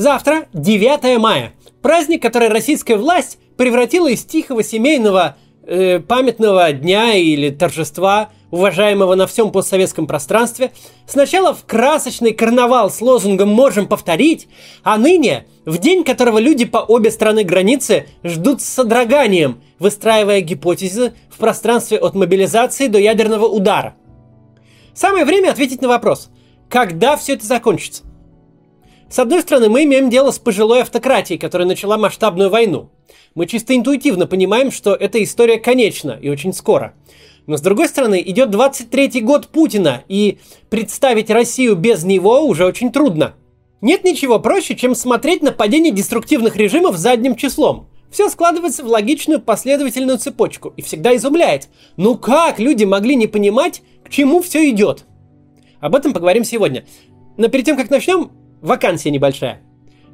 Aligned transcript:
Завтра 0.00 0.46
9 0.54 1.18
мая. 1.18 1.52
Праздник, 1.82 2.22
который 2.22 2.48
российская 2.48 2.96
власть 2.96 3.38
превратила 3.58 4.08
из 4.08 4.24
тихого 4.24 4.62
семейного 4.62 5.36
э, 5.66 5.98
памятного 5.98 6.72
дня 6.72 7.16
или 7.16 7.50
торжества, 7.50 8.30
уважаемого 8.50 9.14
на 9.14 9.26
всем 9.26 9.52
постсоветском 9.52 10.06
пространстве, 10.06 10.72
сначала 11.06 11.52
в 11.52 11.66
красочный 11.66 12.32
карнавал 12.32 12.90
с 12.90 13.02
лозунгом 13.02 13.50
«можем 13.50 13.86
повторить», 13.86 14.48
а 14.84 14.96
ныне 14.96 15.44
в 15.66 15.76
день 15.76 16.02
которого 16.02 16.38
люди 16.38 16.64
по 16.64 16.78
обе 16.78 17.10
стороны 17.10 17.44
границы 17.44 18.06
ждут 18.24 18.62
с 18.62 18.64
содроганием, 18.64 19.60
выстраивая 19.78 20.40
гипотезы 20.40 21.12
в 21.28 21.36
пространстве 21.36 21.98
от 21.98 22.14
мобилизации 22.14 22.86
до 22.86 22.98
ядерного 22.98 23.44
удара. 23.44 23.96
Самое 24.94 25.26
время 25.26 25.50
ответить 25.50 25.82
на 25.82 25.88
вопрос, 25.88 26.30
когда 26.70 27.18
все 27.18 27.34
это 27.34 27.44
закончится? 27.44 28.04
С 29.10 29.18
одной 29.18 29.40
стороны, 29.40 29.68
мы 29.68 29.82
имеем 29.84 30.08
дело 30.08 30.30
с 30.30 30.38
пожилой 30.38 30.82
автократией, 30.82 31.38
которая 31.38 31.66
начала 31.66 31.98
масштабную 31.98 32.48
войну. 32.48 32.90
Мы 33.34 33.46
чисто 33.46 33.74
интуитивно 33.74 34.28
понимаем, 34.28 34.70
что 34.70 34.94
эта 34.94 35.20
история 35.22 35.58
конечна 35.58 36.16
и 36.20 36.28
очень 36.28 36.52
скоро. 36.52 36.94
Но 37.48 37.56
с 37.56 37.60
другой 37.60 37.88
стороны, 37.88 38.22
идет 38.24 38.50
23-й 38.50 39.20
год 39.22 39.48
Путина, 39.48 40.04
и 40.06 40.38
представить 40.68 41.28
Россию 41.28 41.74
без 41.74 42.04
него 42.04 42.42
уже 42.42 42.64
очень 42.64 42.92
трудно. 42.92 43.34
Нет 43.80 44.04
ничего 44.04 44.38
проще, 44.38 44.76
чем 44.76 44.94
смотреть 44.94 45.42
на 45.42 45.50
падение 45.50 45.92
деструктивных 45.92 46.56
режимов 46.56 46.96
задним 46.96 47.34
числом. 47.34 47.88
Все 48.12 48.28
складывается 48.28 48.84
в 48.84 48.86
логичную 48.86 49.40
последовательную 49.40 50.18
цепочку 50.18 50.72
и 50.76 50.82
всегда 50.82 51.16
изумляет. 51.16 51.68
Ну 51.96 52.16
как 52.16 52.60
люди 52.60 52.84
могли 52.84 53.16
не 53.16 53.26
понимать, 53.26 53.82
к 54.04 54.10
чему 54.10 54.40
все 54.40 54.70
идет? 54.70 55.04
Об 55.80 55.96
этом 55.96 56.12
поговорим 56.12 56.44
сегодня. 56.44 56.84
Но 57.36 57.48
перед 57.48 57.64
тем, 57.64 57.76
как 57.76 57.90
начнем, 57.90 58.30
Вакансия 58.60 59.10
небольшая. 59.10 59.62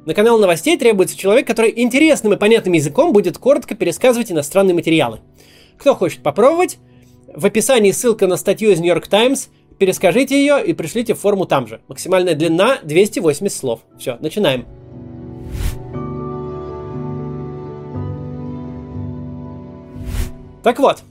На 0.05 0.13
канал 0.13 0.39
новостей 0.39 0.77
требуется 0.77 1.17
человек, 1.17 1.45
который 1.45 1.73
интересным 1.75 2.33
и 2.33 2.37
понятным 2.37 2.73
языком 2.73 3.11
будет 3.11 3.37
коротко 3.37 3.75
пересказывать 3.75 4.31
иностранные 4.31 4.73
материалы. 4.73 5.19
Кто 5.77 5.95
хочет 5.95 6.23
попробовать, 6.23 6.77
в 7.33 7.45
описании 7.45 7.91
ссылка 7.91 8.25
на 8.25 8.37
статью 8.37 8.71
из 8.71 8.79
New 8.79 8.87
York 8.87 9.07
Times. 9.07 9.49
Перескажите 9.77 10.39
ее 10.39 10.65
и 10.65 10.73
пришлите 10.73 11.13
в 11.13 11.19
форму 11.19 11.45
там 11.45 11.67
же. 11.67 11.81
Максимальная 11.87 12.33
длина 12.33 12.79
280 12.83 13.55
слов. 13.55 13.81
Все, 13.99 14.17
начинаем. 14.21 14.65
Так 20.63 20.79
вот, 20.79 21.03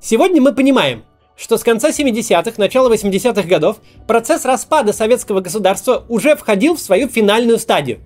сегодня 0.00 0.42
мы 0.42 0.54
понимаем, 0.54 1.04
что 1.38 1.56
с 1.56 1.62
конца 1.62 1.90
70-х, 1.90 2.54
начала 2.58 2.92
80-х 2.92 3.42
годов 3.42 3.76
процесс 4.08 4.44
распада 4.44 4.92
советского 4.92 5.40
государства 5.40 6.04
уже 6.08 6.34
входил 6.34 6.74
в 6.74 6.80
свою 6.80 7.08
финальную 7.08 7.58
стадию. 7.58 8.00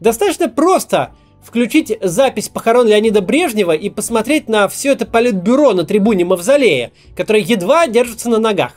Достаточно 0.00 0.48
просто 0.48 1.12
включить 1.44 1.96
запись 2.00 2.48
похорон 2.48 2.88
Леонида 2.88 3.20
Брежнева 3.20 3.72
и 3.72 3.90
посмотреть 3.90 4.48
на 4.48 4.66
все 4.68 4.92
это 4.92 5.04
политбюро 5.04 5.74
на 5.74 5.84
трибуне 5.84 6.24
Мавзолея, 6.24 6.92
которое 7.14 7.42
едва 7.42 7.86
держится 7.86 8.30
на 8.30 8.38
ногах. 8.38 8.72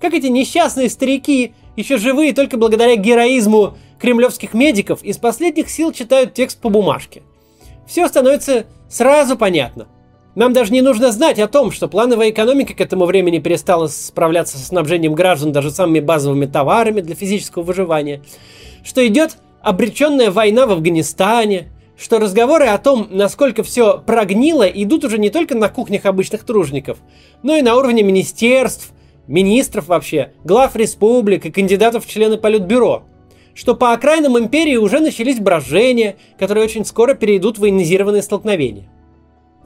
Как 0.00 0.12
эти 0.12 0.26
несчастные 0.26 0.90
старики, 0.90 1.54
еще 1.76 1.98
живые 1.98 2.34
только 2.34 2.56
благодаря 2.56 2.96
героизму 2.96 3.78
кремлевских 4.00 4.52
медиков, 4.52 5.02
из 5.04 5.16
последних 5.16 5.70
сил 5.70 5.92
читают 5.92 6.34
текст 6.34 6.60
по 6.60 6.70
бумажке. 6.70 7.22
Все 7.86 8.08
становится 8.08 8.66
сразу 8.88 9.36
понятно. 9.36 9.86
Нам 10.36 10.52
даже 10.52 10.70
не 10.70 10.82
нужно 10.82 11.12
знать 11.12 11.38
о 11.38 11.48
том, 11.48 11.72
что 11.72 11.88
плановая 11.88 12.28
экономика 12.28 12.74
к 12.74 12.80
этому 12.82 13.06
времени 13.06 13.38
перестала 13.38 13.86
справляться 13.86 14.58
со 14.58 14.66
снабжением 14.66 15.14
граждан 15.14 15.50
даже 15.50 15.70
самыми 15.70 16.00
базовыми 16.00 16.44
товарами 16.44 17.00
для 17.00 17.14
физического 17.14 17.62
выживания, 17.62 18.20
что 18.84 19.04
идет 19.06 19.38
обреченная 19.62 20.30
война 20.30 20.66
в 20.66 20.72
Афганистане, 20.72 21.68
что 21.98 22.18
разговоры 22.18 22.66
о 22.66 22.76
том, 22.76 23.08
насколько 23.10 23.62
все 23.62 23.98
прогнило, 23.98 24.64
идут 24.64 25.06
уже 25.06 25.16
не 25.16 25.30
только 25.30 25.54
на 25.56 25.70
кухнях 25.70 26.04
обычных 26.04 26.44
тружников, 26.44 26.98
но 27.42 27.56
и 27.56 27.62
на 27.62 27.74
уровне 27.74 28.02
министерств, 28.02 28.92
министров 29.26 29.88
вообще, 29.88 30.32
глав 30.44 30.76
республик 30.76 31.46
и 31.46 31.50
кандидатов 31.50 32.04
в 32.04 32.10
члены 32.10 32.36
Политбюро, 32.36 33.04
что 33.54 33.74
по 33.74 33.94
окраинам 33.94 34.38
империи 34.38 34.76
уже 34.76 35.00
начались 35.00 35.40
брожения, 35.40 36.16
которые 36.38 36.64
очень 36.64 36.84
скоро 36.84 37.14
перейдут 37.14 37.56
в 37.56 37.62
военизированные 37.62 38.20
столкновения. 38.20 38.90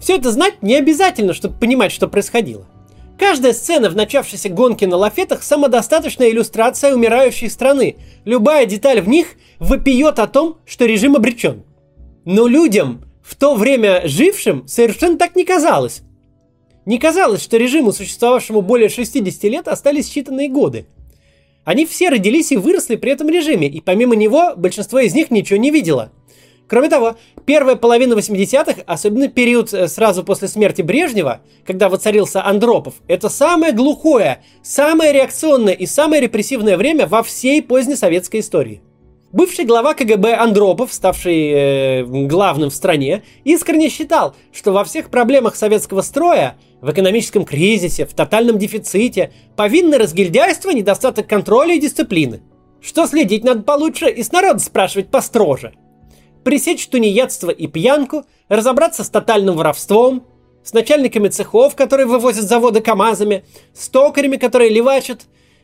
Все 0.01 0.17
это 0.17 0.33
знать 0.33 0.63
не 0.63 0.77
обязательно, 0.77 1.35
чтобы 1.35 1.59
понимать, 1.59 1.93
что 1.93 2.09
происходило. 2.09 2.67
Каждая 3.19 3.53
сцена 3.53 3.91
в 3.91 3.97
начавшейся 3.97 4.49
гонке 4.49 4.87
на 4.87 4.97
лафетах– 4.97 5.43
самодостаточная 5.45 6.31
иллюстрация 6.31 6.95
умирающей 6.95 7.51
страны. 7.51 7.97
Любая 8.25 8.65
деталь 8.65 9.03
в 9.03 9.09
них 9.09 9.35
вопиет 9.59 10.19
о 10.19 10.27
том, 10.27 10.57
что 10.65 10.87
режим 10.87 11.17
обречен. 11.17 11.65
Но 12.25 12.47
людям, 12.47 13.05
в 13.23 13.37
то 13.37 13.55
время 13.55 14.03
жившим, 14.07 14.67
совершенно 14.67 15.19
так 15.19 15.37
не 15.37 15.45
казалось. 15.45 16.01
Не 16.87 16.99
казалось, 16.99 17.43
что 17.43 17.59
режиму, 17.59 17.93
существовавшему 17.93 18.63
более 18.63 18.89
60 18.89 19.45
лет, 19.45 19.69
остались 19.69 20.11
считанные 20.11 20.49
годы. 20.49 20.87
Они 21.65 21.85
все 21.85 22.09
родились 22.09 22.53
и 22.53 22.57
выросли 22.57 22.97
при 22.97 23.13
этом 23.13 23.29
режиме, 23.29 23.69
и 23.69 23.83
помимо 23.83 24.17
него 24.17 24.55
большинство 24.57 24.99
из 24.99 25.15
них 25.15 25.31
ничего 25.31 25.59
не 25.59 25.71
видело– 25.71 26.11
Кроме 26.71 26.89
того, 26.89 27.17
первая 27.47 27.75
половина 27.75 28.15
80-х, 28.15 28.83
особенно 28.87 29.27
период 29.27 29.75
э, 29.75 29.89
сразу 29.89 30.23
после 30.23 30.47
смерти 30.47 30.83
Брежнева, 30.83 31.41
когда 31.67 31.89
воцарился 31.89 32.47
Андропов, 32.47 32.95
это 33.09 33.29
самое 33.29 33.73
глухое, 33.73 34.45
самое 34.63 35.13
реакционное 35.13 35.73
и 35.73 35.85
самое 35.85 36.23
репрессивное 36.23 36.77
время 36.77 37.09
во 37.09 37.25
всей 37.25 37.61
поздней 37.61 37.97
советской 37.97 38.39
истории. 38.39 38.83
Бывший 39.33 39.65
глава 39.65 39.95
КГБ 39.95 40.33
Андропов, 40.35 40.93
ставший 40.93 41.51
э, 41.51 42.05
главным 42.05 42.71
в 42.71 42.75
стране, 42.75 43.25
искренне 43.43 43.89
считал, 43.89 44.37
что 44.53 44.71
во 44.71 44.85
всех 44.85 45.11
проблемах 45.11 45.57
советского 45.57 46.03
строя, 46.03 46.57
в 46.81 46.89
экономическом 46.93 47.45
кризисе, 47.45 48.07
в 48.07 48.15
тотальном 48.15 48.59
дефиците, 48.59 49.33
повинны 49.57 49.99
разгильдяйство, 49.99 50.71
недостаток 50.71 51.27
контроля 51.27 51.75
и 51.75 51.81
дисциплины. 51.81 52.43
Что 52.81 53.09
следить 53.09 53.43
надо 53.43 53.63
получше 53.63 54.09
и 54.09 54.23
с 54.23 54.31
народа 54.31 54.61
спрашивать 54.61 55.11
построже– 55.11 55.75
пресечь 56.45 56.87
тунеядство 56.87 57.51
и 57.51 57.67
пьянку, 57.67 58.25
разобраться 58.49 59.05
с 59.05 59.11
тотальным 59.11 59.57
воровством, 59.57 60.27
с 60.63 60.73
начальниками 60.73 61.29
цехов, 61.29 61.75
которые 61.75 62.07
вывозят 62.07 62.45
заводы 62.45 62.81
КАМАЗами, 62.81 63.45
с 63.73 63.89
токарями, 63.89 64.37
которые 64.37 64.71
левачат, 64.71 65.23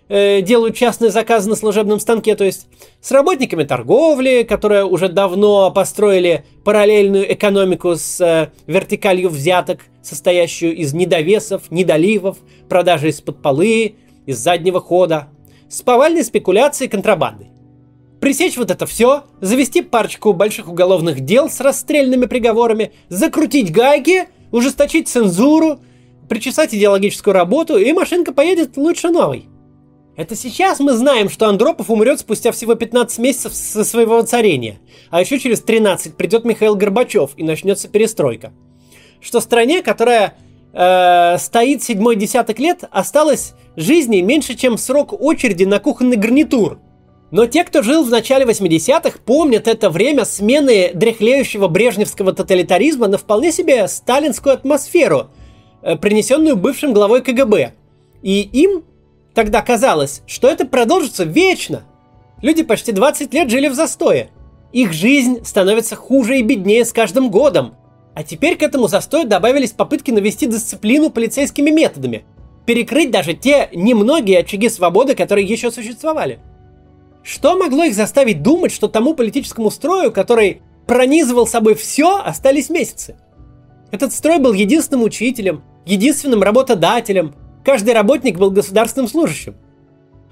э, 0.08 0.40
делают 0.40 0.76
частные 0.76 1.10
заказы 1.10 1.48
на 1.48 1.56
служебном 1.56 2.00
станке, 2.00 2.34
то 2.34 2.44
есть 2.44 2.66
с 3.00 3.10
работниками 3.10 3.64
торговли, 3.64 4.46
которые 4.48 4.84
уже 4.84 5.08
давно 5.08 5.70
построили 5.70 6.44
параллельную 6.64 7.32
экономику 7.32 7.96
с 7.96 8.20
э, 8.20 8.50
вертикалью 8.66 9.28
взяток, 9.28 9.80
состоящую 10.02 10.76
из 10.76 10.94
недовесов, 10.94 11.70
недоливов, 11.70 12.38
продажи 12.68 13.08
из-под 13.08 13.42
полы, 13.42 13.96
из 14.24 14.38
заднего 14.38 14.80
хода, 14.80 15.28
с 15.68 15.82
повальной 15.82 16.24
спекуляцией 16.24 16.88
и 16.88 16.90
контрабандой 16.90 17.48
пресечь 18.26 18.56
вот 18.56 18.72
это 18.72 18.86
все, 18.86 19.22
завести 19.40 19.82
парочку 19.82 20.32
больших 20.32 20.66
уголовных 20.66 21.20
дел 21.20 21.48
с 21.48 21.60
расстрельными 21.60 22.26
приговорами, 22.26 22.90
закрутить 23.08 23.70
гайки, 23.70 24.24
ужесточить 24.50 25.06
цензуру, 25.06 25.78
причесать 26.28 26.74
идеологическую 26.74 27.32
работу, 27.32 27.76
и 27.76 27.92
машинка 27.92 28.32
поедет 28.32 28.76
лучше 28.76 29.10
новой. 29.10 29.44
Это 30.16 30.34
сейчас 30.34 30.80
мы 30.80 30.94
знаем, 30.94 31.30
что 31.30 31.46
Андропов 31.46 31.88
умрет 31.88 32.18
спустя 32.18 32.50
всего 32.50 32.74
15 32.74 33.20
месяцев 33.20 33.54
со 33.54 33.84
своего 33.84 34.20
царения, 34.22 34.80
а 35.10 35.20
еще 35.20 35.38
через 35.38 35.60
13 35.60 36.16
придет 36.16 36.44
Михаил 36.44 36.74
Горбачев 36.74 37.30
и 37.36 37.44
начнется 37.44 37.86
перестройка. 37.86 38.52
Что 39.20 39.38
стране, 39.38 39.82
которая 39.82 40.36
э, 40.72 41.38
стоит 41.38 41.84
седьмой 41.84 42.16
десяток 42.16 42.58
лет, 42.58 42.82
осталось 42.90 43.54
жизни 43.76 44.20
меньше, 44.20 44.56
чем 44.56 44.78
срок 44.78 45.12
очереди 45.12 45.62
на 45.62 45.78
кухонный 45.78 46.16
гарнитур– 46.16 46.80
но 47.30 47.46
те, 47.46 47.64
кто 47.64 47.82
жил 47.82 48.04
в 48.04 48.10
начале 48.10 48.44
80-х, 48.44 49.18
помнят 49.24 49.66
это 49.66 49.90
время 49.90 50.24
смены 50.24 50.92
дряхлеющего 50.94 51.66
брежневского 51.66 52.32
тоталитаризма 52.32 53.08
на 53.08 53.18
вполне 53.18 53.50
себе 53.50 53.88
сталинскую 53.88 54.54
атмосферу, 54.54 55.28
э, 55.82 55.96
принесенную 55.96 56.56
бывшим 56.56 56.92
главой 56.92 57.22
КГБ. 57.22 57.72
И 58.22 58.42
им 58.42 58.84
тогда 59.34 59.60
казалось, 59.60 60.22
что 60.26 60.48
это 60.48 60.66
продолжится 60.66 61.24
вечно. 61.24 61.84
Люди 62.42 62.62
почти 62.62 62.92
20 62.92 63.34
лет 63.34 63.50
жили 63.50 63.68
в 63.68 63.74
застое. 63.74 64.30
Их 64.72 64.92
жизнь 64.92 65.44
становится 65.44 65.96
хуже 65.96 66.38
и 66.38 66.42
беднее 66.42 66.84
с 66.84 66.92
каждым 66.92 67.30
годом. 67.30 67.74
А 68.14 68.22
теперь 68.22 68.56
к 68.56 68.62
этому 68.62 68.88
застою 68.88 69.26
добавились 69.26 69.72
попытки 69.72 70.10
навести 70.10 70.46
дисциплину 70.46 71.10
полицейскими 71.10 71.70
методами. 71.70 72.24
Перекрыть 72.66 73.10
даже 73.10 73.34
те 73.34 73.68
немногие 73.72 74.40
очаги 74.40 74.68
свободы, 74.68 75.14
которые 75.14 75.46
еще 75.46 75.70
существовали. 75.70 76.40
Что 77.26 77.58
могло 77.58 77.82
их 77.82 77.94
заставить 77.94 78.42
думать, 78.42 78.70
что 78.70 78.86
тому 78.86 79.14
политическому 79.14 79.70
строю, 79.72 80.12
который 80.12 80.62
пронизывал 80.86 81.48
собой 81.48 81.74
все, 81.74 82.18
остались 82.18 82.70
месяцы? 82.70 83.16
Этот 83.90 84.12
строй 84.12 84.38
был 84.38 84.52
единственным 84.52 85.02
учителем, 85.02 85.64
единственным 85.84 86.44
работодателем. 86.44 87.34
Каждый 87.64 87.94
работник 87.94 88.38
был 88.38 88.52
государственным 88.52 89.08
служащим. 89.08 89.56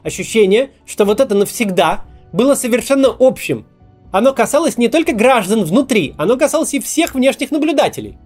Ощущение, 0.05 0.71
что 0.87 1.05
вот 1.05 1.19
это 1.19 1.35
навсегда 1.35 2.05
было 2.33 2.55
совершенно 2.55 3.09
общим 3.19 3.67
оно 4.15 4.33
касалось 4.33 4.79
не 4.79 4.87
только 4.87 5.13
граждан 5.13 5.65
внутри, 5.65 6.15
оно 6.17 6.37
касалось 6.37 6.73
и 6.73 6.79
всех 6.79 7.17
внешних 7.17 7.51
наблюдателей. 7.51 8.17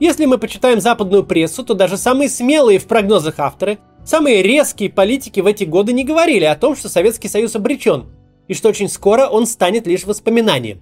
Если 0.00 0.26
мы 0.26 0.36
почитаем 0.36 0.82
западную 0.82 1.24
прессу, 1.24 1.64
то 1.64 1.72
даже 1.72 1.96
самые 1.96 2.28
смелые 2.28 2.78
в 2.78 2.84
прогнозах 2.84 3.38
авторы, 3.38 3.78
самые 4.04 4.42
резкие 4.42 4.90
политики 4.90 5.40
в 5.40 5.46
эти 5.46 5.64
годы 5.64 5.92
не 5.92 6.04
говорили 6.04 6.44
о 6.44 6.56
том, 6.56 6.76
что 6.76 6.88
Советский 6.88 7.28
Союз 7.28 7.54
обречен, 7.56 8.06
и 8.48 8.54
что 8.54 8.68
очень 8.68 8.88
скоро 8.88 9.26
он 9.26 9.46
станет 9.46 9.86
лишь 9.86 10.04
воспоминанием. 10.04 10.80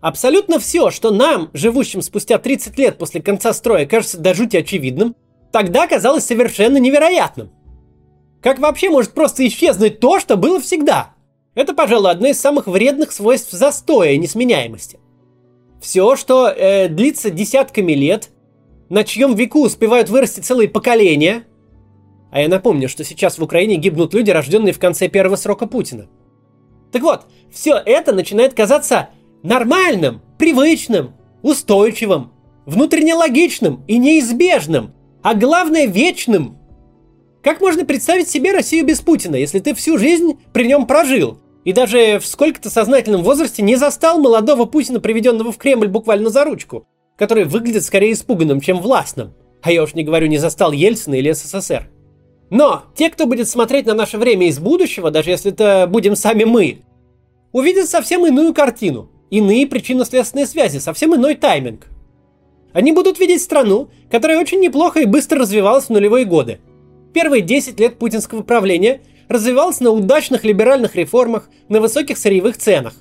Абсолютно 0.00 0.58
все, 0.58 0.90
что 0.90 1.10
нам, 1.10 1.50
живущим 1.54 2.02
спустя 2.02 2.38
30 2.38 2.78
лет 2.78 2.98
после 2.98 3.22
конца 3.22 3.54
строя, 3.54 3.86
кажется 3.86 4.18
до 4.18 4.34
жути 4.34 4.58
очевидным, 4.58 5.16
тогда 5.50 5.86
казалось 5.86 6.26
совершенно 6.26 6.76
невероятным. 6.76 7.50
Как 8.42 8.58
вообще 8.58 8.90
может 8.90 9.12
просто 9.12 9.46
исчезнуть 9.46 10.00
то, 10.00 10.20
что 10.20 10.36
было 10.36 10.60
всегда? 10.60 11.14
Это, 11.54 11.72
пожалуй, 11.72 12.10
одно 12.10 12.28
из 12.28 12.38
самых 12.38 12.66
вредных 12.66 13.12
свойств 13.12 13.52
застоя 13.52 14.10
и 14.10 14.18
несменяемости. 14.18 14.98
Все, 15.80 16.16
что 16.16 16.48
э, 16.48 16.88
длится 16.88 17.30
десятками 17.30 17.92
лет, 17.92 18.30
на 18.88 19.04
чьем 19.04 19.34
веку 19.34 19.62
успевают 19.64 20.08
вырасти 20.08 20.40
целые 20.40 20.68
поколения. 20.68 21.44
А 22.34 22.40
я 22.40 22.48
напомню, 22.48 22.88
что 22.88 23.04
сейчас 23.04 23.38
в 23.38 23.42
Украине 23.42 23.76
гибнут 23.76 24.12
люди, 24.12 24.30
рожденные 24.30 24.74
в 24.74 24.78
конце 24.80 25.08
первого 25.08 25.36
срока 25.36 25.66
Путина. 25.66 26.08
Так 26.90 27.02
вот, 27.02 27.22
все 27.50 27.74
это 27.76 28.12
начинает 28.12 28.54
казаться 28.54 29.10
нормальным, 29.42 30.20
привычным, 30.36 31.14
устойчивым, 31.42 32.32
внутренне 32.66 33.14
логичным 33.14 33.84
и 33.86 33.98
неизбежным, 33.98 34.92
а 35.22 35.34
главное 35.34 35.86
вечным. 35.86 36.58
Как 37.42 37.60
можно 37.60 37.86
представить 37.86 38.28
себе 38.28 38.52
Россию 38.52 38.84
без 38.84 39.00
Путина, 39.00 39.36
если 39.36 39.60
ты 39.60 39.72
всю 39.72 39.96
жизнь 39.96 40.38
при 40.52 40.66
нем 40.66 40.86
прожил? 40.86 41.38
И 41.64 41.72
даже 41.72 42.18
в 42.18 42.26
сколько-то 42.26 42.68
сознательном 42.68 43.22
возрасте 43.22 43.62
не 43.62 43.76
застал 43.76 44.18
молодого 44.18 44.66
Путина, 44.66 45.00
приведенного 45.00 45.52
в 45.52 45.56
Кремль 45.56 45.88
буквально 45.88 46.28
за 46.28 46.44
ручку 46.44 46.86
который 47.16 47.44
выглядит 47.44 47.84
скорее 47.84 48.12
испуганным, 48.12 48.60
чем 48.60 48.80
властным. 48.80 49.34
А 49.62 49.72
я 49.72 49.82
уж 49.82 49.94
не 49.94 50.02
говорю, 50.02 50.26
не 50.26 50.38
застал 50.38 50.72
Ельцина 50.72 51.14
или 51.14 51.32
СССР. 51.32 51.88
Но 52.54 52.84
те, 52.94 53.10
кто 53.10 53.26
будет 53.26 53.48
смотреть 53.48 53.86
на 53.86 53.94
наше 53.94 54.16
время 54.16 54.46
из 54.46 54.60
будущего, 54.60 55.10
даже 55.10 55.30
если 55.30 55.50
это 55.50 55.88
будем 55.90 56.14
сами 56.14 56.44
мы, 56.44 56.82
увидят 57.50 57.88
совсем 57.88 58.24
иную 58.28 58.54
картину, 58.54 59.10
иные 59.28 59.66
причинно-следственные 59.66 60.46
связи, 60.46 60.78
совсем 60.78 61.16
иной 61.16 61.34
тайминг. 61.34 61.88
Они 62.72 62.92
будут 62.92 63.18
видеть 63.18 63.42
страну, 63.42 63.88
которая 64.08 64.38
очень 64.38 64.60
неплохо 64.60 65.00
и 65.00 65.04
быстро 65.04 65.40
развивалась 65.40 65.86
в 65.86 65.90
нулевые 65.90 66.26
годы. 66.26 66.60
Первые 67.12 67.42
10 67.42 67.80
лет 67.80 67.98
путинского 67.98 68.44
правления 68.44 69.00
развивалась 69.28 69.80
на 69.80 69.90
удачных 69.90 70.44
либеральных 70.44 70.94
реформах, 70.94 71.50
на 71.68 71.80
высоких 71.80 72.16
сырьевых 72.18 72.56
ценах. 72.56 72.94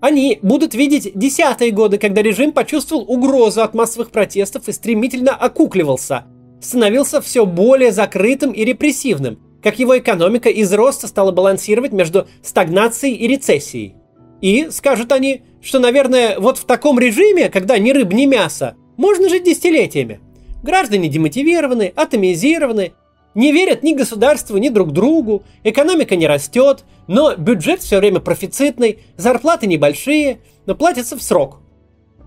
Они 0.00 0.38
будут 0.40 0.72
видеть 0.72 1.12
десятые 1.14 1.72
годы, 1.72 1.98
когда 1.98 2.22
режим 2.22 2.52
почувствовал 2.52 3.04
угрозу 3.06 3.60
от 3.60 3.74
массовых 3.74 4.10
протестов 4.10 4.66
и 4.68 4.72
стремительно 4.72 5.32
окукливался, 5.32 6.24
становился 6.64 7.20
все 7.20 7.46
более 7.46 7.92
закрытым 7.92 8.52
и 8.52 8.64
репрессивным, 8.64 9.38
как 9.62 9.78
его 9.78 9.98
экономика 9.98 10.48
из 10.48 10.72
роста 10.72 11.06
стала 11.06 11.30
балансировать 11.30 11.92
между 11.92 12.26
стагнацией 12.42 13.14
и 13.14 13.26
рецессией. 13.28 13.94
И, 14.40 14.68
скажут 14.70 15.12
они, 15.12 15.42
что, 15.62 15.78
наверное, 15.78 16.38
вот 16.38 16.58
в 16.58 16.64
таком 16.64 16.98
режиме, 16.98 17.48
когда 17.48 17.78
ни 17.78 17.90
рыб, 17.92 18.12
ни 18.12 18.26
мясо, 18.26 18.76
можно 18.96 19.28
жить 19.28 19.44
десятилетиями. 19.44 20.20
Граждане 20.62 21.08
демотивированы, 21.08 21.92
атомизированы, 21.94 22.92
не 23.34 23.52
верят 23.52 23.82
ни 23.82 23.94
государству, 23.94 24.56
ни 24.58 24.68
друг 24.68 24.92
другу, 24.92 25.42
экономика 25.64 26.16
не 26.16 26.26
растет, 26.26 26.84
но 27.06 27.34
бюджет 27.34 27.80
все 27.80 27.98
время 27.98 28.20
профицитный, 28.20 29.00
зарплаты 29.16 29.66
небольшие, 29.66 30.38
но 30.66 30.74
платятся 30.74 31.16
в 31.16 31.22
срок. 31.22 31.60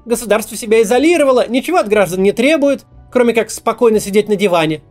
Государство 0.06 0.56
себя 0.58 0.82
изолировало, 0.82 1.48
ничего 1.48 1.78
от 1.78 1.88
граждан 1.88 2.24
не 2.24 2.32
требует, 2.32 2.86
кроме 3.12 3.34
как 3.34 3.50
спокойно 3.50 4.00
сидеть 4.00 4.30
на 4.30 4.36
диване. 4.36 4.82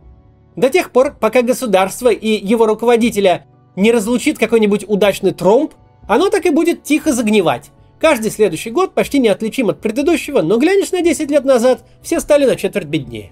До 0.55 0.69
тех 0.69 0.91
пор, 0.91 1.15
пока 1.19 1.41
государство 1.41 2.09
и 2.09 2.29
его 2.29 2.65
руководителя 2.65 3.45
не 3.75 3.91
разлучит 3.91 4.39
какой-нибудь 4.39 4.85
удачный 4.87 5.31
тромб, 5.31 5.73
оно 6.07 6.29
так 6.29 6.45
и 6.45 6.49
будет 6.49 6.83
тихо 6.83 7.13
загнивать. 7.13 7.71
Каждый 7.99 8.31
следующий 8.31 8.69
год 8.69 8.93
почти 8.93 9.19
неотличим 9.19 9.69
от 9.69 9.81
предыдущего, 9.81 10.41
но 10.41 10.57
глянешь 10.57 10.91
на 10.91 11.01
10 11.01 11.31
лет 11.31 11.45
назад, 11.45 11.83
все 12.01 12.19
стали 12.19 12.45
на 12.45 12.55
четверть 12.55 12.87
беднее. 12.87 13.31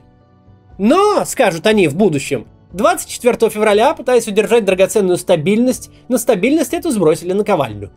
Но, 0.78 1.24
скажут 1.26 1.68
они 1.68 1.88
в 1.88 1.96
будущем, 1.96 2.48
24 2.74 3.50
февраля, 3.50 3.94
пытаясь 3.94 4.28
удержать 4.28 4.66
драгоценную 4.66 5.18
стабильность, 5.18 5.92
но 6.10 6.18
стабильность 6.18 6.74
эту 6.74 6.92
сбросили 6.92 7.32
на 7.34 7.44
ковальню. 7.44 7.92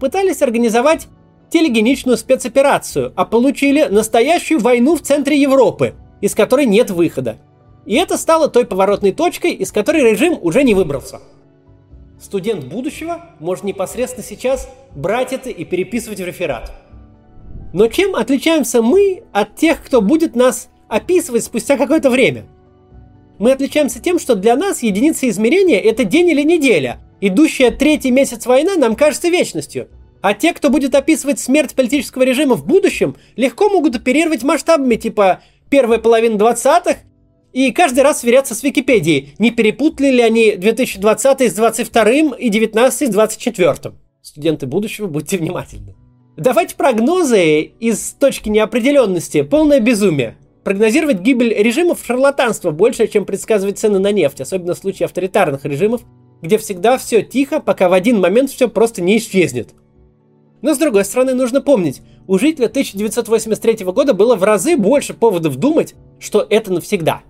Пытались 0.00 0.42
организовать 0.42 1.08
телегеничную 1.50 2.16
спецоперацию, 2.16 3.12
а 3.16 3.24
получили 3.24 3.84
настоящую 3.84 4.60
войну 4.60 4.96
в 4.96 5.02
центре 5.02 5.40
Европы, 5.40 5.94
из 6.20 6.34
которой 6.34 6.66
нет 6.66 6.90
выхода. 6.90 7.38
И 7.84 7.94
это 7.94 8.18
стало 8.18 8.48
той 8.48 8.66
поворотной 8.66 9.12
точкой, 9.12 9.52
из 9.52 9.70
которой 9.72 10.02
режим 10.02 10.38
уже 10.40 10.64
не 10.64 10.74
выбрался. 10.74 11.20
Студент 12.20 12.64
будущего 12.64 13.30
может 13.38 13.64
непосредственно 13.64 14.24
сейчас 14.24 14.68
брать 14.94 15.32
это 15.32 15.50
и 15.50 15.64
переписывать 15.64 16.20
в 16.20 16.24
реферат. 16.24 16.72
Но 17.72 17.88
чем 17.88 18.16
отличаемся 18.16 18.82
мы 18.82 19.22
от 19.32 19.56
тех, 19.56 19.82
кто 19.84 20.00
будет 20.00 20.34
нас 20.34 20.68
описывать 20.88 21.44
спустя 21.44 21.76
какое-то 21.76 22.10
время– 22.10 22.46
мы 23.38 23.52
отличаемся 23.52 24.00
тем, 24.00 24.18
что 24.18 24.34
для 24.34 24.56
нас 24.56 24.82
единица 24.82 25.28
измерения– 25.28 25.78
это 25.84 26.04
день 26.04 26.30
или 26.30 26.42
неделя. 26.42 27.00
Идущая 27.20 27.70
третий 27.70 28.10
месяц 28.10 28.46
война 28.46 28.76
нам 28.76 28.96
кажется 28.96 29.28
вечностью. 29.28 29.88
А 30.20 30.34
те, 30.34 30.52
кто 30.52 30.70
будет 30.70 30.94
описывать 30.94 31.38
смерть 31.38 31.74
политического 31.74 32.22
режима 32.22 32.54
в 32.54 32.66
будущем, 32.66 33.16
легко 33.36 33.68
могут 33.68 33.96
оперировать 33.96 34.42
масштабами 34.42 34.96
типа 34.96 35.40
первая 35.70 35.98
половина 35.98 36.36
20-х 36.36 36.98
и 37.52 37.72
каждый 37.72 38.00
раз 38.00 38.20
сверяться 38.20 38.54
с 38.54 38.62
Википедией, 38.62 39.34
не 39.38 39.50
перепутали 39.50 40.10
ли 40.10 40.20
они 40.20 40.56
2020 40.56 41.40
с 41.40 41.54
22 41.54 42.36
и 42.36 42.48
19 42.50 43.08
с 43.08 43.10
24. 43.10 43.94
Студенты 44.20 44.66
будущего, 44.66 45.06
будьте 45.06 45.38
внимательны. 45.38 45.94
Давайте 46.36 46.76
прогнозы 46.76 47.60
из 47.60 48.12
точки 48.12 48.50
неопределенности. 48.50 49.40
Полное 49.40 49.80
безумие. 49.80 50.36
Прогнозировать 50.64 51.20
гибель 51.20 51.54
режимов 51.54 52.04
шарлатанство 52.04 52.72
больше, 52.72 53.06
чем 53.06 53.24
предсказывать 53.24 53.78
цены 53.78 54.00
на 54.00 54.12
нефть, 54.12 54.42
особенно 54.42 54.74
в 54.74 54.78
случае 54.78 55.06
авторитарных 55.06 55.64
режимов, 55.64 56.02
где 56.42 56.58
всегда 56.58 56.98
все 56.98 57.22
тихо, 57.22 57.60
пока 57.60 57.88
в 57.88 57.94
один 57.94 58.20
момент 58.20 58.50
все 58.50 58.68
просто 58.68 59.00
не 59.00 59.16
исчезнет. 59.16 59.70
Но 60.66 60.74
с 60.74 60.78
другой 60.78 61.04
стороны, 61.04 61.32
нужно 61.32 61.60
помнить, 61.60 62.02
у 62.26 62.38
жителя 62.38 62.66
1983 62.66 63.84
года 63.84 64.14
было 64.14 64.34
в 64.34 64.42
разы 64.42 64.76
больше 64.76 65.14
поводов 65.14 65.54
думать, 65.54 65.94
что 66.18 66.44
это 66.50 66.72
навсегда. 66.72 67.20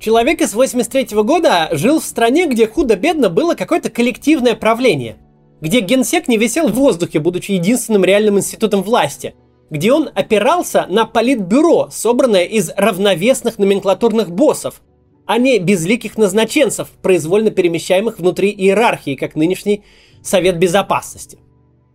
Человек 0.00 0.40
из 0.40 0.52
83 0.52 1.16
года 1.22 1.68
жил 1.70 2.00
в 2.00 2.04
стране, 2.04 2.48
где 2.48 2.66
худо-бедно 2.66 3.30
было 3.30 3.54
какое-то 3.54 3.88
коллективное 3.88 4.56
правление– 4.56 5.16
где 5.60 5.78
генсек 5.78 6.26
не 6.26 6.36
висел 6.36 6.66
в 6.66 6.72
воздухе, 6.72 7.20
будучи 7.20 7.52
единственным 7.52 8.04
реальным 8.04 8.38
институтом 8.38 8.82
власти, 8.82 9.36
где 9.70 9.92
он 9.92 10.10
опирался 10.12 10.86
на 10.88 11.06
политбюро, 11.06 11.88
собранное 11.92 12.46
из 12.46 12.72
равновесных 12.76 13.58
номенклатурных 13.58 14.32
боссов, 14.32 14.82
а 15.26 15.38
не 15.38 15.58
безликих 15.58 16.18
назначенцев, 16.18 16.88
произвольно 17.02 17.50
перемещаемых 17.50 18.18
внутри 18.18 18.50
иерархии, 18.50 19.14
как 19.14 19.34
нынешний 19.34 19.82
Совет 20.22 20.58
Безопасности. 20.58 21.38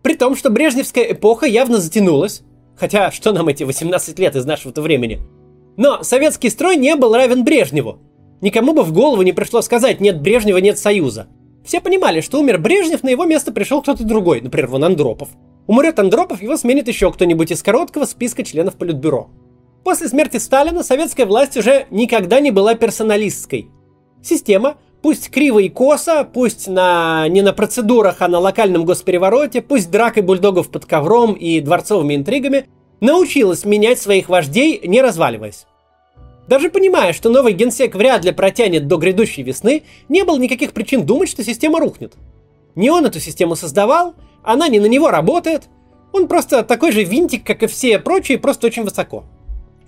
При 0.02 0.14
том, 0.14 0.36
что 0.36 0.50
брежневская 0.50 1.12
эпоха 1.12 1.46
явно 1.46 1.78
затянулась, 1.78 2.42
хотя 2.76 3.10
что 3.10 3.32
нам 3.32 3.48
эти 3.48 3.64
18 3.64 4.18
лет 4.18 4.36
из 4.36 4.44
нашего-то 4.44 4.82
времени. 4.82 5.20
Но 5.76 6.02
советский 6.02 6.50
строй 6.50 6.76
не 6.76 6.96
был 6.96 7.14
равен 7.14 7.44
Брежневу. 7.44 7.98
Никому 8.40 8.72
бы 8.72 8.82
в 8.82 8.92
голову 8.92 9.22
не 9.22 9.32
пришло 9.32 9.62
сказать 9.62 10.00
«нет 10.00 10.20
Брежнева, 10.20 10.58
нет 10.58 10.78
Союза». 10.78 11.28
Все 11.64 11.80
понимали, 11.80 12.20
что 12.20 12.40
умер 12.40 12.58
Брежнев, 12.58 13.02
на 13.02 13.10
его 13.10 13.24
место 13.24 13.52
пришел 13.52 13.82
кто-то 13.82 14.04
другой, 14.04 14.40
например, 14.40 14.68
вон 14.68 14.84
Андропов. 14.84 15.28
Умрет 15.66 15.98
Андропов, 15.98 16.40
его 16.40 16.56
сменит 16.56 16.88
еще 16.88 17.12
кто-нибудь 17.12 17.50
из 17.50 17.62
короткого 17.62 18.06
списка 18.06 18.42
членов 18.42 18.76
Политбюро. 18.76 19.28
После 19.84 20.08
смерти 20.08 20.36
Сталина 20.36 20.82
советская 20.82 21.26
власть 21.26 21.56
уже 21.56 21.86
никогда 21.90 22.40
не 22.40 22.50
была 22.50 22.74
персоналистской. 22.74 23.70
Система, 24.22 24.76
пусть 25.02 25.30
криво 25.30 25.60
и 25.60 25.68
косо, 25.68 26.24
пусть 26.24 26.68
на, 26.68 27.26
не 27.28 27.42
на 27.42 27.52
процедурах, 27.52 28.16
а 28.20 28.28
на 28.28 28.38
локальном 28.38 28.84
госперевороте, 28.84 29.62
пусть 29.62 29.90
дракой 29.90 30.22
бульдогов 30.22 30.70
под 30.70 30.84
ковром 30.84 31.34
и 31.34 31.60
дворцовыми 31.60 32.14
интригами, 32.16 32.66
научилась 33.00 33.64
менять 33.64 34.00
своих 34.00 34.28
вождей, 34.28 34.80
не 34.84 35.00
разваливаясь. 35.00 35.66
Даже 36.48 36.70
понимая, 36.70 37.12
что 37.12 37.28
новый 37.28 37.52
генсек 37.52 37.94
вряд 37.94 38.24
ли 38.24 38.32
протянет 38.32 38.88
до 38.88 38.96
грядущей 38.96 39.42
весны, 39.42 39.84
не 40.08 40.24
было 40.24 40.38
никаких 40.38 40.72
причин 40.72 41.04
думать, 41.04 41.28
что 41.28 41.44
система 41.44 41.78
рухнет. 41.78 42.14
Не 42.74 42.90
он 42.90 43.04
эту 43.04 43.20
систему 43.20 43.54
создавал, 43.54 44.14
она 44.42 44.68
не 44.68 44.80
на 44.80 44.86
него 44.86 45.10
работает, 45.10 45.64
он 46.12 46.26
просто 46.26 46.62
такой 46.62 46.92
же 46.92 47.04
винтик, 47.04 47.44
как 47.44 47.62
и 47.62 47.66
все 47.66 47.98
прочие, 47.98 48.38
просто 48.38 48.66
очень 48.66 48.82
высоко. 48.82 49.24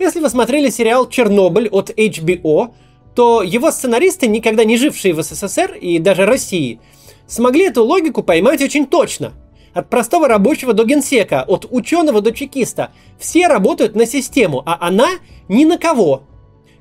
Если 0.00 0.18
вы 0.18 0.30
смотрели 0.30 0.70
сериал 0.70 1.10
«Чернобыль» 1.10 1.68
от 1.68 1.90
HBO, 1.90 2.72
то 3.14 3.42
его 3.42 3.70
сценаристы, 3.70 4.28
никогда 4.28 4.64
не 4.64 4.78
жившие 4.78 5.12
в 5.12 5.22
СССР 5.22 5.74
и 5.74 5.98
даже 5.98 6.24
России, 6.24 6.80
смогли 7.26 7.66
эту 7.66 7.84
логику 7.84 8.22
поймать 8.22 8.62
очень 8.62 8.86
точно. 8.86 9.34
От 9.74 9.90
простого 9.90 10.26
рабочего 10.26 10.72
до 10.72 10.84
генсека, 10.84 11.42
от 11.46 11.66
ученого 11.70 12.22
до 12.22 12.32
чекиста. 12.32 12.92
Все 13.18 13.46
работают 13.46 13.94
на 13.94 14.06
систему, 14.06 14.62
а 14.64 14.78
она 14.80 15.06
ни 15.48 15.66
на 15.66 15.76
кого. 15.76 16.22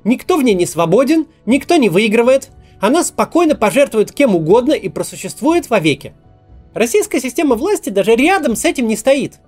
Никто 0.02 0.38
в 0.38 0.42
ней 0.42 0.54
не 0.54 0.64
свободен, 0.64 1.26
никто 1.44 1.76
не 1.76 1.90
выигрывает. 1.90 2.48
Она 2.80 3.04
спокойно 3.04 3.54
пожертвует 3.54 4.12
кем 4.12 4.34
угодно 4.34 4.72
и 4.72 4.88
просуществует 4.88 5.68
вовеки. 5.68 6.14
Российская 6.72 7.20
система 7.20 7.54
власти 7.54 7.90
даже 7.90 8.16
рядом 8.16 8.56
с 8.56 8.64
этим 8.64 8.88
не 8.88 8.96
стоит. 8.96 9.40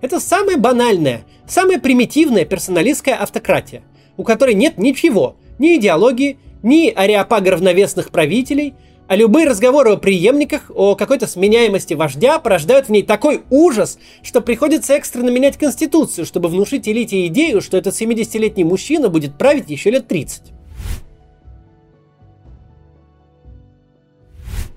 Это 0.00 0.20
самая 0.20 0.56
банальная, 0.56 1.24
самая 1.48 1.78
примитивная 1.78 2.44
персоналистская 2.44 3.14
автократия, 3.14 3.82
у 4.16 4.24
которой 4.24 4.54
нет 4.54 4.78
ничего, 4.78 5.36
ни 5.58 5.76
идеологии, 5.76 6.38
ни 6.62 6.92
ареопага 6.94 7.52
равновесных 7.52 8.10
правителей, 8.10 8.74
а 9.08 9.14
любые 9.14 9.46
разговоры 9.46 9.92
о 9.92 9.96
преемниках, 9.96 10.70
о 10.74 10.96
какой-то 10.96 11.26
сменяемости 11.26 11.94
вождя 11.94 12.38
порождают 12.38 12.86
в 12.86 12.90
ней 12.90 13.02
такой 13.02 13.42
ужас, 13.50 13.98
что 14.22 14.40
приходится 14.40 14.94
экстренно 14.94 15.30
менять 15.30 15.56
конституцию, 15.56 16.26
чтобы 16.26 16.48
внушить 16.48 16.88
элите 16.88 17.26
идею, 17.26 17.60
что 17.60 17.76
этот 17.76 17.94
70-летний 17.94 18.64
мужчина 18.64 19.08
будет 19.08 19.38
править 19.38 19.70
еще 19.70 19.90
лет 19.90 20.08
30. 20.08 20.55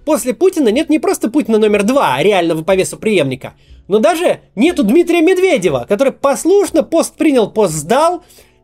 После 0.09 0.33
Путина 0.33 0.69
нет 0.69 0.89
не 0.89 0.97
просто 0.97 1.29
Путина 1.29 1.59
номер 1.59 1.83
два, 1.83 2.21
реального 2.23 2.63
по 2.63 2.75
весу 2.75 2.97
преемника, 2.97 3.53
но 3.87 3.99
даже 3.99 4.41
нету 4.55 4.83
Дмитрия 4.83 5.21
Медведева, 5.21 5.85
который 5.87 6.11
послушно 6.11 6.81
пост 6.81 7.15
принял, 7.15 7.51
пост 7.51 7.73
сдал, 7.73 8.23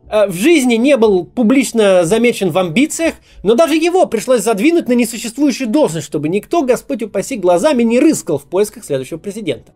Э, 0.09 0.27
в 0.27 0.33
жизни 0.33 0.75
не 0.75 0.97
был 0.97 1.25
публично 1.25 2.03
замечен 2.05 2.51
в 2.51 2.57
амбициях, 2.57 3.15
но 3.43 3.55
даже 3.55 3.75
его 3.75 4.05
пришлось 4.05 4.41
задвинуть 4.41 4.87
на 4.87 4.93
несуществующую 4.93 5.69
должность, 5.69 6.05
чтобы 6.05 6.29
никто, 6.29 6.61
Господь 6.61 7.03
упаси, 7.03 7.37
глазами 7.37 7.83
не 7.83 7.99
рыскал 7.99 8.37
в 8.37 8.45
поисках 8.45 8.85
следующего 8.85 9.17
президента. 9.17 9.73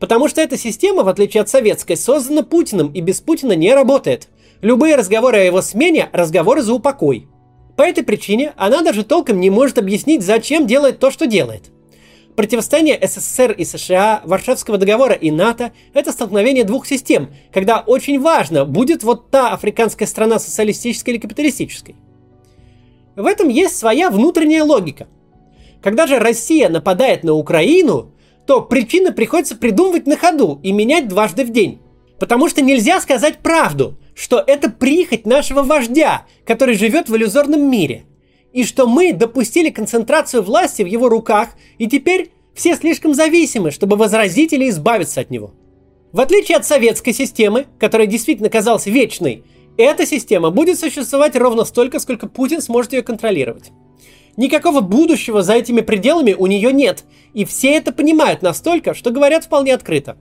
Потому 0.00 0.28
что 0.28 0.40
эта 0.40 0.58
система, 0.58 1.02
в 1.02 1.08
отличие 1.08 1.42
от 1.42 1.48
советской, 1.48 1.96
создана 1.96 2.42
Путиным 2.42 2.92
и 2.92 3.00
без 3.00 3.20
Путина 3.20 3.52
не 3.52 3.72
работает. 3.72 4.28
Любые 4.60 4.96
разговоры 4.96 5.38
о 5.38 5.44
его 5.44 5.62
смене– 5.62 6.08
разговоры 6.12 6.62
за 6.62 6.74
упокой. 6.74 7.28
По 7.76 7.82
этой 7.82 8.04
причине 8.04 8.52
она 8.56 8.82
даже 8.82 9.04
толком 9.04 9.40
не 9.40 9.50
может 9.50 9.78
объяснить, 9.78 10.22
зачем 10.22 10.66
делает 10.66 11.00
то, 11.00 11.10
что 11.10 11.26
делает. 11.26 11.70
Противостояние 12.36 12.98
СССР 13.00 13.52
и 13.52 13.64
США, 13.64 14.22
Варшавского 14.24 14.76
договора 14.76 15.14
и 15.14 15.30
НАТО– 15.30 15.72
это 15.94 16.10
столкновение 16.10 16.64
двух 16.64 16.86
систем, 16.86 17.30
когда 17.52 17.80
очень 17.80 18.20
важно, 18.20 18.64
будет 18.64 19.04
вот 19.04 19.30
та 19.30 19.52
африканская 19.52 20.06
страна 20.06 20.40
социалистической 20.40 21.14
или 21.14 21.20
капиталистической. 21.20 21.94
В 23.14 23.26
этом 23.26 23.48
есть 23.48 23.76
своя 23.76 24.10
внутренняя 24.10 24.64
логика. 24.64 25.06
Когда 25.80 26.08
же 26.08 26.18
Россия 26.18 26.68
нападает 26.68 27.22
на 27.22 27.34
Украину, 27.34 28.12
то 28.46 28.62
причины 28.62 29.12
приходится 29.12 29.56
придумывать 29.56 30.06
на 30.06 30.16
ходу 30.16 30.58
и 30.62 30.72
менять 30.72 31.06
дважды 31.06 31.44
в 31.44 31.50
день. 31.50 31.80
Потому 32.18 32.48
что 32.48 32.62
нельзя 32.62 33.00
сказать 33.00 33.38
правду, 33.38 33.96
что 34.14 34.42
это 34.46 34.70
прихоть 34.70 35.26
нашего 35.26 35.62
вождя, 35.62 36.26
который 36.46 36.76
живет 36.76 37.08
в 37.08 37.16
иллюзорном 37.16 37.70
мире– 37.70 38.04
и 38.54 38.62
что 38.62 38.86
мы 38.86 39.12
допустили 39.12 39.68
концентрацию 39.68 40.42
власти 40.42 40.82
в 40.82 40.86
его 40.86 41.08
руках, 41.08 41.50
и 41.76 41.88
теперь 41.88 42.30
все 42.54 42.76
слишком 42.76 43.12
зависимы, 43.12 43.72
чтобы 43.72 43.96
возразить 43.96 44.52
или 44.52 44.68
избавиться 44.70 45.20
от 45.20 45.30
него. 45.30 45.52
В 46.12 46.20
отличие 46.20 46.56
от 46.56 46.64
советской 46.64 47.12
системы, 47.12 47.66
которая 47.80 48.06
действительно 48.06 48.48
казалась 48.48 48.86
вечной, 48.86 49.42
эта 49.76 50.06
система 50.06 50.50
будет 50.50 50.78
существовать 50.78 51.34
ровно 51.34 51.64
столько, 51.64 51.98
сколько 51.98 52.28
Путин 52.28 52.62
сможет 52.62 52.92
ее 52.92 53.02
контролировать. 53.02 53.72
Никакого 54.36 54.80
будущего 54.80 55.42
за 55.42 55.54
этими 55.54 55.80
пределами 55.80 56.32
у 56.32 56.46
нее 56.46 56.72
нет, 56.72 57.04
и 57.32 57.44
все 57.44 57.72
это 57.72 57.90
понимают 57.90 58.42
настолько, 58.42 58.94
что 58.94 59.10
говорят 59.10 59.44
вполне 59.44 59.74
открыто. 59.74 60.16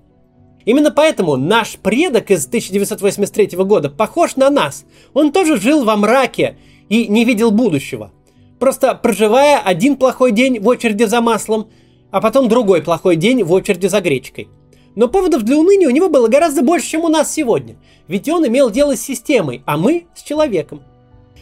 Именно 0.65 0.91
поэтому 0.91 1.35
наш 1.35 1.77
предок 1.77 2.31
из 2.31 2.45
1983 2.47 3.57
года 3.63 3.89
похож 3.89 4.35
на 4.35 4.49
нас. 4.49 4.85
Он 5.13 5.31
тоже 5.31 5.59
жил 5.59 5.83
во 5.83 5.95
мраке 5.95 6.57
и 6.89 7.07
не 7.07 7.25
видел 7.25 7.51
будущего– 7.51 8.11
Просто 8.63 8.95
проживая 8.95 9.59
один 9.59 9.97
плохой 9.97 10.31
день 10.31 10.57
в 10.57 10.67
очереди 10.69 11.03
за 11.03 11.19
маслом, 11.19 11.67
а 12.11 12.21
потом 12.21 12.47
другой 12.47 12.81
плохой 12.81 13.17
день 13.17 13.43
в 13.43 13.51
очереди 13.51 13.87
за 13.87 13.99
гречкой. 13.99 14.47
Но 14.95 15.09
поводов 15.09 15.43
для 15.43 15.57
уныния 15.57 15.89
у 15.89 15.91
него 15.91 16.07
было 16.07 16.29
гораздо 16.29 16.61
больше, 16.61 16.91
чем 16.91 17.03
у 17.03 17.09
нас 17.09 17.29
сегодня. 17.29 17.75
Ведь 18.07 18.29
он 18.29 18.47
имел 18.47 18.69
дело 18.69 18.95
с 18.95 19.01
системой, 19.01 19.63
а 19.65 19.75
мы 19.75 20.05
с 20.15 20.23
человеком. 20.23 20.81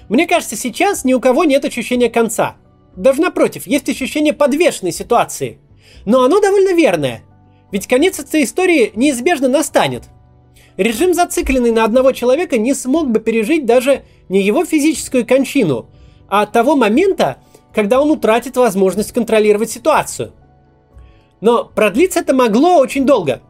Мне 0.10 0.26
кажется, 0.26 0.56
сейчас 0.56 1.06
ни 1.06 1.14
у 1.14 1.20
кого 1.20 1.44
нет 1.44 1.64
ощущения 1.64 2.10
конца. 2.10 2.56
Даже 2.96 3.22
напротив, 3.22 3.68
есть 3.68 3.88
ощущение 3.88 4.34
подвешенной 4.34 4.92
ситуации. 4.92 5.60
Но 6.06 6.24
оно 6.24 6.42
довольно 6.42 6.74
верное. 6.74 7.22
Ведь 7.72 7.88
конец 7.88 8.20
этой 8.20 8.44
истории 8.44 8.92
неизбежно 8.96 9.48
настанет. 9.48 10.04
Режим, 10.78 11.14
зацикленный 11.14 11.72
на 11.72 11.84
одного 11.84 12.12
человека, 12.12 12.58
не 12.58 12.74
смог 12.74 13.10
бы 13.10 13.20
пережить 13.20 13.66
даже 13.66 14.04
не 14.30 14.42
его 14.42 14.66
физическую 14.66 15.26
кончину– 15.26 15.88
а 16.32 16.46
того 16.46 16.78
момента, 16.78 17.40
когда 17.76 18.02
он 18.02 18.10
утратит 18.10 18.56
возможность 18.56 19.12
контролировать 19.12 19.70
ситуацию. 19.70 20.32
Но 21.42 21.66
продлиться 21.66 22.22
это 22.22 22.34
могло 22.34 22.78
очень 22.78 23.06
долго. 23.06 23.42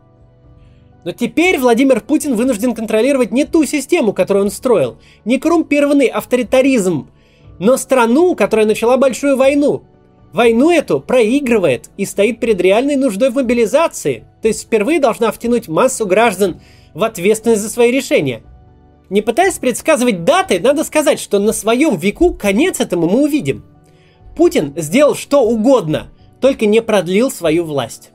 Но 1.03 1.11
теперь 1.11 1.59
Владимир 1.59 2.01
Путин 2.01 2.33
вынужден 2.33 2.73
контролировать 2.73 3.31
не 3.31 3.45
ту 3.45 3.65
систему, 3.65 4.13
которую 4.13 4.45
он 4.45 4.51
строил, 4.51 4.97
не 5.25 5.37
коррумпированный 5.37 6.07
авторитаризм, 6.07 7.11
но 7.59 7.77
страну, 7.77 8.33
которая 8.33 8.65
начала 8.65 8.97
большую 8.97 9.37
войну. 9.37 9.83
Войну 10.33 10.71
эту 10.71 10.99
проигрывает 11.01 11.89
и 11.97 12.05
стоит 12.05 12.39
перед 12.39 12.61
реальной 12.61 12.95
нуждой 12.95 13.31
в 13.31 13.35
мобилизации, 13.35 14.25
то 14.41 14.47
есть 14.47 14.63
впервые 14.63 14.99
должна 14.99 15.31
втянуть 15.31 15.67
массу 15.67 16.05
граждан 16.05 16.61
в 16.93 17.03
ответственность 17.03 17.61
за 17.61 17.69
свои 17.69 17.91
решения– 17.91 18.41
не 19.11 19.21
пытаясь 19.21 19.59
предсказывать 19.59 20.23
даты, 20.23 20.61
надо 20.61 20.85
сказать, 20.85 21.19
что 21.19 21.37
на 21.37 21.51
своем 21.51 21.97
веку 21.97 22.33
конец 22.33 22.79
этому 22.79 23.09
мы 23.09 23.23
увидим. 23.23 23.65
Путин 24.37 24.73
сделал 24.77 25.15
что 25.15 25.41
угодно, 25.43 26.07
только 26.39 26.65
не 26.65 26.81
продлил 26.81 27.29
свою 27.29 27.65
власть. 27.65 28.11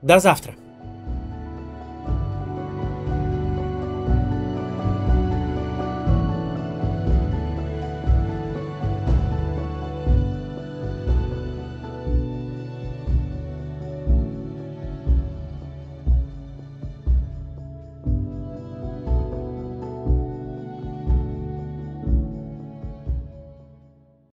До 0.00 0.20
завтра. 0.20 0.54